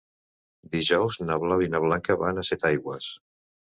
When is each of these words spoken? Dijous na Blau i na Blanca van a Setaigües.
Dijous 0.75 1.19
na 1.29 1.37
Blau 1.45 1.63
i 1.65 1.69
na 1.75 1.81
Blanca 1.85 2.17
van 2.25 2.43
a 2.45 2.49
Setaigües. 2.51 3.11